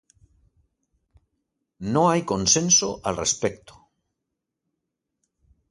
No 1.79 2.09
hay 2.09 2.23
consenso 2.25 3.01
al 3.03 3.17
respecto. 3.17 3.87